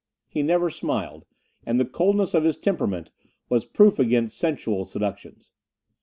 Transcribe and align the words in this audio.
He 0.27 0.41
never 0.41 0.71
smiled, 0.71 1.25
and 1.63 1.79
the 1.79 1.85
coldness 1.85 2.33
of 2.33 2.43
his 2.43 2.57
temperament 2.57 3.11
was 3.49 3.65
proof 3.67 3.99
against 3.99 4.35
sensual 4.35 4.83
seductions. 4.83 5.51